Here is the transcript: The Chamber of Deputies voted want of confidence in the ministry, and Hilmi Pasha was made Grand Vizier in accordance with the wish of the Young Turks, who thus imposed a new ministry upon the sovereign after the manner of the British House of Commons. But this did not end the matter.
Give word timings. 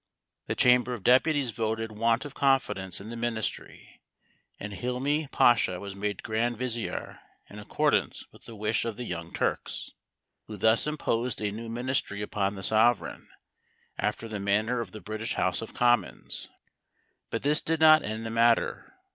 The 0.47 0.55
Chamber 0.55 0.95
of 0.95 1.03
Deputies 1.03 1.51
voted 1.51 1.91
want 1.91 2.25
of 2.25 2.33
confidence 2.33 2.99
in 2.99 3.11
the 3.11 3.15
ministry, 3.15 4.01
and 4.59 4.73
Hilmi 4.73 5.27
Pasha 5.31 5.79
was 5.79 5.93
made 5.95 6.23
Grand 6.23 6.57
Vizier 6.57 7.19
in 7.51 7.59
accordance 7.59 8.25
with 8.31 8.45
the 8.45 8.55
wish 8.55 8.83
of 8.83 8.97
the 8.97 9.03
Young 9.03 9.31
Turks, 9.31 9.91
who 10.47 10.57
thus 10.57 10.87
imposed 10.87 11.39
a 11.39 11.51
new 11.51 11.69
ministry 11.69 12.23
upon 12.23 12.55
the 12.55 12.63
sovereign 12.63 13.27
after 13.99 14.27
the 14.27 14.39
manner 14.39 14.79
of 14.79 14.89
the 14.91 15.01
British 15.01 15.35
House 15.35 15.61
of 15.61 15.75
Commons. 15.75 16.49
But 17.29 17.43
this 17.43 17.61
did 17.61 17.79
not 17.79 18.01
end 18.01 18.25
the 18.25 18.31
matter. 18.31 18.95